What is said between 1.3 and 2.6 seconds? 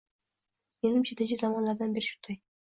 zamonlardan beri shunday